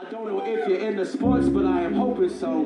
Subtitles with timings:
[0.00, 2.60] I don't know if you're into sports, but I am hoping so.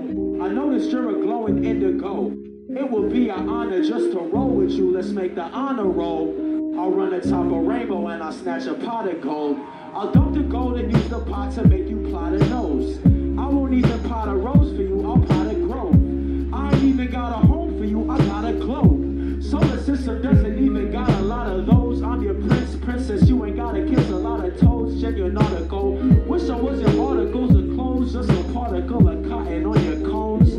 [0.45, 2.31] I noticed you're a glowing indigo.
[2.69, 4.93] It will be an honor just to roll with you.
[4.93, 6.79] Let's make the honor roll.
[6.79, 9.59] I'll run atop a rainbow and I'll snatch a pot of gold.
[9.95, 12.99] I'll dump the gold and use the pot to make you plot a nose.
[13.07, 15.95] I won't even pot a rose for you, I'll pot a grove.
[16.53, 19.43] I ain't even got a home for you, I got a globe.
[19.43, 22.03] Solar system doesn't even got a lot of those.
[22.03, 25.01] I'm your prince, princess, you ain't gotta kiss a lot of toes.
[25.01, 25.93] Genuine article.
[25.95, 30.51] Wish I was your articles of clothes, just a particle of cotton on your cones.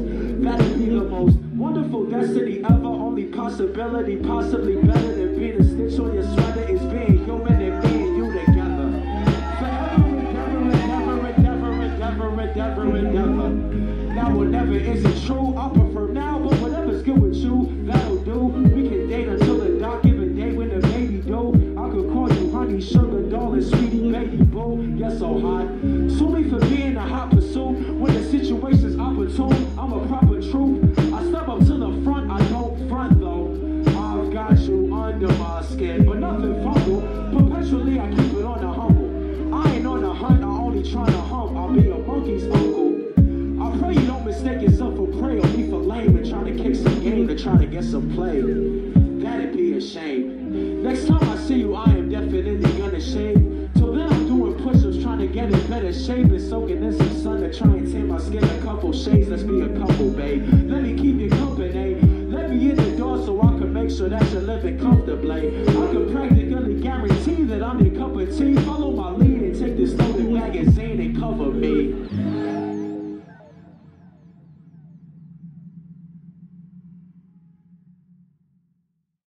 [0.41, 2.85] That'd be the most wonderful destiny ever.
[2.85, 7.83] Only possibility, possibly better than being a stitch on your sweater is being human and
[7.85, 8.87] and you together.
[9.59, 13.49] Forever, endeavor, endeavor, endeavor, endeavor, endeavor.
[14.13, 15.57] Now or never is it true?
[15.57, 18.37] I prefer now, but whatever's good with you, that'll do.
[18.39, 21.51] We can date until the dark give a day when the baby do.
[21.77, 23.61] I could call you honey, sugar, darling,
[24.23, 24.95] sweetie, baby, boo.
[24.97, 25.67] Yes, so hot.
[25.81, 27.97] Sue me for being a hot pursuit.
[27.97, 30.99] When the situation's opportune, I'm a proper truth.
[30.99, 33.51] I step up to the front, I don't front though.
[33.87, 37.01] I've got you under my skin, but nothing fumble.
[37.31, 39.55] Perpetually, I keep it on the humble.
[39.55, 41.57] I ain't on the hunt, I only trying to hump.
[41.57, 42.93] I'll be a monkey's uncle.
[43.63, 46.63] I pray you don't mistake yourself for prey or me for lame and trying to
[46.63, 48.41] kick some game to try to get some play.
[49.23, 50.83] That'd be a shame.
[50.83, 51.62] Next time I see
[55.49, 58.43] get in better shape and soaking in some sun to try and tan my skin
[58.43, 59.29] a couple shades.
[59.29, 60.47] Let's be a couple, babe.
[60.69, 61.95] Let me keep you company.
[62.31, 65.65] Let me in the door so I can make sure that you're living comfortably.
[65.67, 68.55] I can practically guarantee that I'm your cup of tea.
[68.63, 70.12] Follow my lead and take this slow